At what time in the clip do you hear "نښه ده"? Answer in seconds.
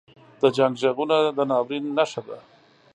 1.97-2.37